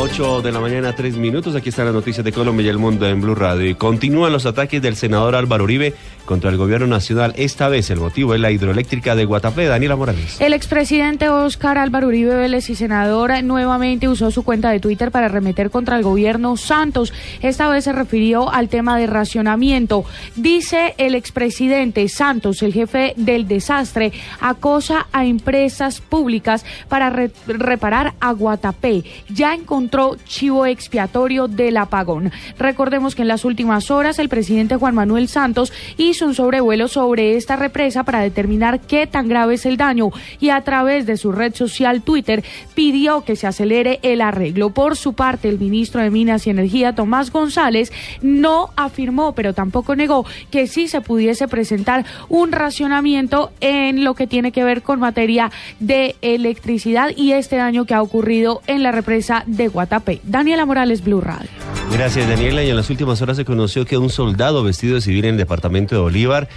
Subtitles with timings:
[0.00, 1.56] 8 de la mañana, 3 minutos.
[1.56, 3.68] Aquí están las noticias de Colombia y el mundo en Blue Radio.
[3.68, 5.92] Y continúan los ataques del senador Álvaro Uribe
[6.28, 7.32] contra el gobierno nacional.
[7.36, 9.64] Esta vez el motivo es la hidroeléctrica de Guatapé.
[9.64, 10.38] Daniela Morales.
[10.40, 15.26] El expresidente Oscar Álvaro Uribe Vélez y senador nuevamente usó su cuenta de Twitter para
[15.26, 17.14] arremeter contra el gobierno Santos.
[17.40, 20.04] Esta vez se refirió al tema de racionamiento.
[20.36, 27.08] Dice el expresidente Santos, el jefe del desastre, acosa a empresas públicas para
[27.46, 29.02] reparar a Guatapé.
[29.30, 32.30] Ya encontró chivo expiatorio del apagón.
[32.58, 37.36] Recordemos que en las últimas horas el presidente Juan Manuel Santos hizo un sobrevuelo sobre
[37.36, 40.10] esta represa para determinar qué tan grave es el daño
[40.40, 42.44] y a través de su red social Twitter
[42.74, 44.70] pidió que se acelere el arreglo.
[44.70, 49.96] Por su parte, el ministro de Minas y Energía, Tomás González, no afirmó, pero tampoco
[49.96, 55.00] negó que sí se pudiese presentar un racionamiento en lo que tiene que ver con
[55.00, 60.20] materia de electricidad y este daño que ha ocurrido en la represa de Guatapé.
[60.24, 61.57] Daniela Morales, Blue Radio.
[61.92, 62.62] Gracias, Daniela.
[62.62, 65.38] Y en las últimas horas se conoció que un soldado vestido de civil en el
[65.38, 66.48] departamento de Bolívar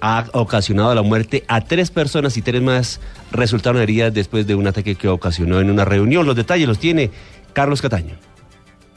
[0.00, 3.00] ha ocasionado la muerte a tres personas y tres más
[3.32, 6.24] resultaron heridas después de un ataque que ocasionó en una reunión.
[6.24, 7.10] Los detalles los tiene
[7.52, 8.14] Carlos Cataño.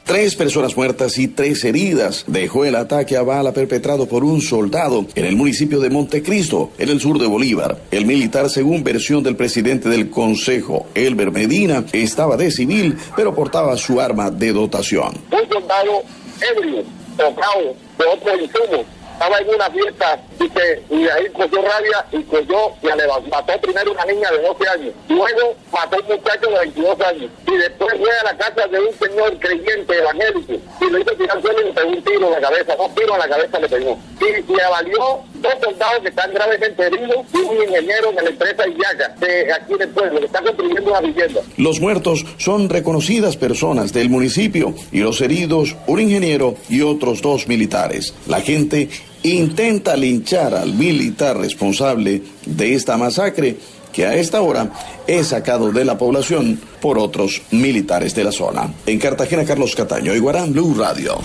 [0.04, 5.06] Tres personas muertas y tres heridas dejó el ataque a bala perpetrado por un soldado
[5.14, 7.80] en el municipio de Montecristo, en el sur de Bolívar.
[7.92, 13.76] El militar, según versión del presidente del Consejo, Elber Medina, estaba de civil, pero portaba
[13.76, 15.14] su arma de dotación.
[15.52, 16.02] Soldado
[16.40, 16.82] ebrio,
[17.18, 22.22] tocado de otro insumo, estaba en una fiesta y, que, y ahí cogió rabia y
[22.22, 26.58] cogió y mató primero una niña de 12 años, luego mató a un muchacho de
[26.58, 27.30] 22 años.
[27.46, 31.42] Y después fue a la casa de un señor creyente evangélico y lo hizo tirar
[31.42, 33.68] suelo y le pegó un tiro en la cabeza, dos tiros en la cabeza le
[33.68, 33.98] pegó.
[34.20, 38.66] Y le valió dos soldados que están gravemente heridos y un ingeniero en la empresa
[38.66, 41.40] Iyaca, de aquí en el pueblo, que está construyendo una vivienda.
[41.56, 47.48] Los muertos son reconocidas personas del municipio y los heridos, un ingeniero y otros dos
[47.48, 48.14] militares.
[48.26, 48.88] La gente
[49.22, 53.56] intenta linchar al militar responsable de esta masacre
[53.92, 54.70] que a esta hora
[55.06, 58.72] es sacado de la población por otros militares de la zona.
[58.86, 61.18] En Cartagena, Carlos Cataño, Iguarán Blue Radio.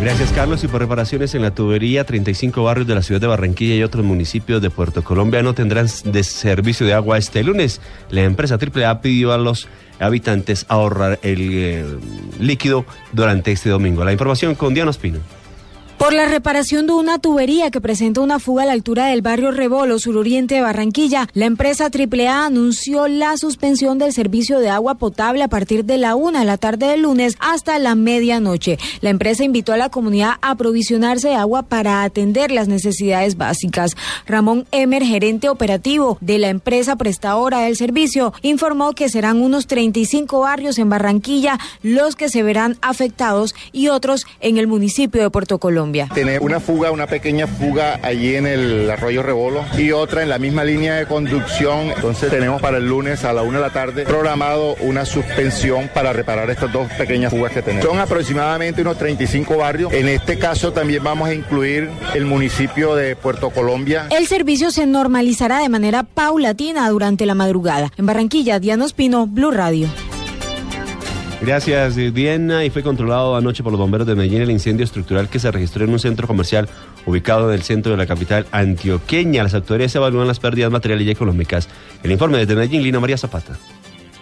[0.00, 0.62] Gracias, Carlos.
[0.62, 4.04] Y por reparaciones en la tubería, 35 barrios de la ciudad de Barranquilla y otros
[4.04, 7.80] municipios de Puerto Colombia no tendrán de servicio de agua este lunes.
[8.10, 9.66] La empresa AAA pidió a los
[9.98, 11.84] habitantes ahorrar el eh,
[12.38, 14.04] líquido durante este domingo.
[14.04, 15.18] La información con Diana Espino.
[15.98, 19.50] Por la reparación de una tubería que presenta una fuga a la altura del barrio
[19.50, 25.42] Rebolo, suroriente de Barranquilla, la empresa AAA anunció la suspensión del servicio de agua potable
[25.42, 28.78] a partir de la una de la tarde del lunes hasta la medianoche.
[29.00, 33.96] La empresa invitó a la comunidad a aprovisionarse de agua para atender las necesidades básicas.
[34.24, 40.38] Ramón Emer, gerente operativo de la empresa prestadora del servicio, informó que serán unos 35
[40.38, 45.58] barrios en Barranquilla los que se verán afectados y otros en el municipio de Puerto
[45.58, 45.87] Colombia.
[46.14, 50.38] Tener una fuga, una pequeña fuga allí en el arroyo Rebolo y otra en la
[50.38, 51.90] misma línea de conducción.
[51.94, 56.12] Entonces tenemos para el lunes a la una de la tarde programado una suspensión para
[56.12, 57.84] reparar estas dos pequeñas fugas que tenemos.
[57.84, 59.92] Son aproximadamente unos 35 barrios.
[59.92, 64.06] En este caso también vamos a incluir el municipio de Puerto Colombia.
[64.10, 67.90] El servicio se normalizará de manera paulatina durante la madrugada.
[67.96, 69.88] En Barranquilla, Diana Espino, Blue Radio.
[71.40, 72.64] Gracias, Diana.
[72.64, 75.84] Y fue controlado anoche por los bomberos de Medellín el incendio estructural que se registró
[75.84, 76.68] en un centro comercial
[77.06, 79.44] ubicado en el centro de la capital antioqueña.
[79.44, 81.68] Las autoridades evalúan las pérdidas materiales y económicas.
[82.02, 83.56] El informe desde Medellín, Lina María Zapata.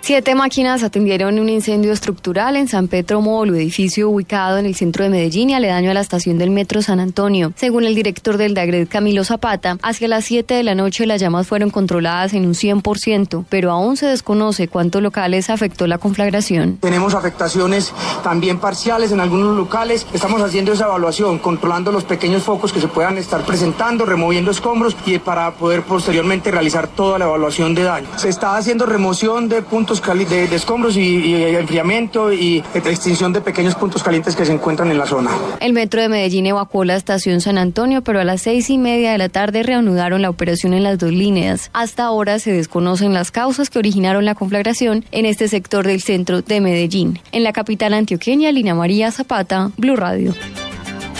[0.07, 5.03] Siete máquinas atendieron un incendio estructural en San Pedro Molo, edificio ubicado en el centro
[5.03, 7.53] de Medellín y aledaño a la estación del metro San Antonio.
[7.57, 11.49] Según el director del DAGRED, Camilo Zapata, hacia las 7 de la noche las llamas
[11.49, 16.77] fueron controladas en un 100%, pero aún se desconoce cuántos locales afectó la conflagración.
[16.77, 17.93] Tenemos afectaciones
[18.23, 20.07] también parciales en algunos locales.
[20.13, 24.97] Estamos haciendo esa evaluación, controlando los pequeños focos que se puedan estar presentando, removiendo escombros
[25.05, 28.07] y para poder posteriormente realizar toda la evaluación de daño.
[28.15, 34.03] Se está haciendo remoción de puntos de, escombros y, enfriamiento y extinción de pequeños puntos
[34.03, 35.31] calientes que se encuentran en la zona.
[35.61, 39.13] El metro de Medellín evacuó la estación San Antonio, pero a las seis y media
[39.13, 41.71] de la tarde reanudaron la operación en las dos líneas.
[41.73, 46.43] Hasta ahora se desconocen las causas que originaron la conflagración en este sector del centro
[46.43, 47.21] de Medellín.
[47.33, 50.35] En la capital antioqueña, Lina María Zapata, Blue Radio.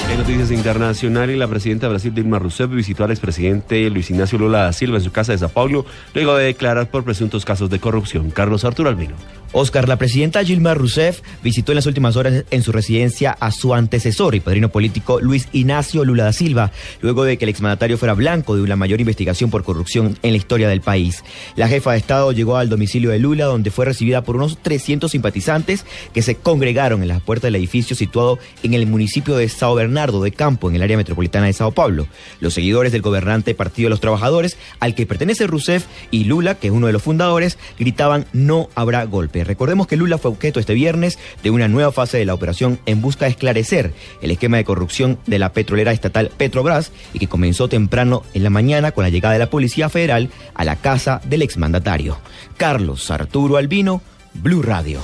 [0.09, 4.63] En noticias internacionales, la presidenta de Brasil, Dilma Rousseff, visitó al expresidente Luis Ignacio Lula
[4.63, 7.81] da Silva en su casa de Sao Paulo, luego de declarar por presuntos casos de
[7.81, 8.31] corrupción.
[8.31, 9.17] Carlos Arturo Albino.
[9.53, 13.75] Oscar, la presidenta Gilma Rousseff visitó en las últimas horas en su residencia a su
[13.75, 18.15] antecesor y padrino político Luis Ignacio Lula da Silva, luego de que el exmandatario fuera
[18.15, 21.23] blanco de una mayor investigación por corrupción en la historia del país.
[21.55, 25.11] La jefa de Estado llegó al domicilio de Lula, donde fue recibida por unos 300
[25.11, 29.75] simpatizantes que se congregaron en las puertas del edificio situado en el municipio de Sao
[29.75, 32.07] Bernardo de Campo, en el área metropolitana de Sao Paulo.
[32.41, 36.69] Los seguidores del gobernante Partido de los Trabajadores, al que pertenece Rousseff y Lula, que
[36.69, 39.36] es uno de los fundadores, gritaban no habrá golpe.
[39.45, 43.01] Recordemos que Lula fue objeto este viernes de una nueva fase de la operación en
[43.01, 43.93] busca de esclarecer
[44.23, 48.51] el esquema de corrupción de la petrolera estatal Petrobras y que comenzó temprano en la
[48.51, 52.19] mañana con la llegada de la Policía Federal a la casa del exmandatario.
[52.57, 54.03] Carlos Arturo Albino,
[54.35, 55.01] Blue Radio.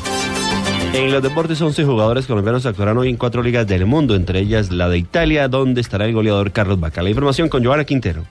[0.95, 4.71] En los deportes, 11 jugadores colombianos actuarán hoy en cuatro ligas del mundo, entre ellas
[4.71, 7.03] la de Italia, donde estará el goleador Carlos Baca.
[7.03, 8.25] La información con Joana Quintero.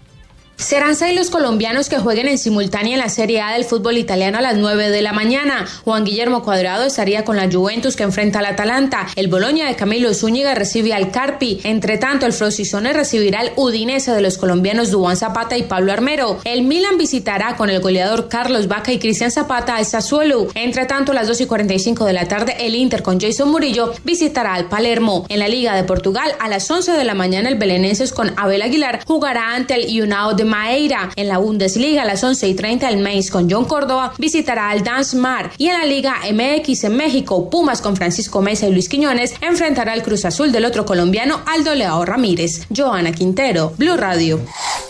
[0.61, 4.37] Serán seis los colombianos que jueguen en simultánea en la Serie A del fútbol italiano
[4.37, 5.65] a las 9 de la mañana.
[5.83, 9.07] Juan Guillermo Cuadrado estaría con la Juventus que enfrenta al Atalanta.
[9.15, 11.59] El Boloña de Camilo Zúñiga recibe al Carpi.
[11.63, 16.39] Entre tanto, el Frosinone recibirá al Udinese de los colombianos Dubán Zapata y Pablo Armero.
[16.43, 20.49] El Milan visitará con el goleador Carlos Vaca y Cristian Zapata al Sassuolo.
[20.53, 23.93] Entre tanto, a las 2 y 45 de la tarde, el Inter con Jason Murillo
[24.03, 25.25] visitará al Palermo.
[25.27, 28.61] En la Liga de Portugal, a las 11 de la mañana, el Belenenses con Abel
[28.61, 31.11] Aguilar jugará ante el Unao de Maeira.
[31.15, 34.83] En la Bundesliga a las 11 y 30 el Mainz con John Córdoba visitará al
[34.83, 35.51] Dance Mar.
[35.57, 39.93] Y en la Liga MX en México, Pumas con Francisco Mesa y Luis Quiñones enfrentará
[39.93, 42.67] al Cruz Azul del otro colombiano Aldo Leao Ramírez.
[42.75, 44.41] Joana Quintero, Blue Radio.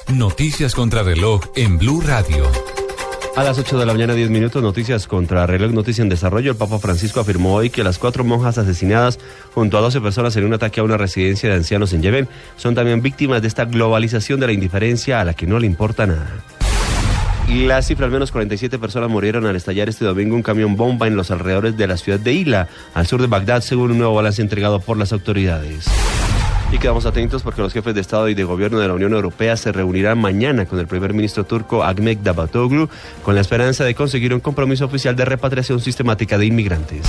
[0.08, 2.71] Noticias contra reloj en Blue Radio.
[3.34, 6.52] A las 8 de la mañana, 10 minutos, noticias contra reloj, noticia en desarrollo.
[6.52, 9.20] El Papa Francisco afirmó hoy que las cuatro monjas asesinadas
[9.54, 12.76] junto a 12 personas en un ataque a una residencia de ancianos en Yemen son
[12.76, 16.44] también víctimas de esta globalización de la indiferencia a la que no le importa nada.
[17.48, 21.16] La cifra, al menos 47 personas murieron al estallar este domingo un camión bomba en
[21.16, 24.42] los alrededores de la ciudad de Hila, al sur de Bagdad, según un nuevo balance
[24.42, 25.86] entregado por las autoridades.
[26.72, 29.58] Y quedamos atentos porque los jefes de Estado y de Gobierno de la Unión Europea
[29.58, 32.88] se reunirán mañana con el primer ministro turco Ahmet Davutoglu
[33.24, 37.06] con la esperanza de conseguir un compromiso oficial de repatriación sistemática de inmigrantes.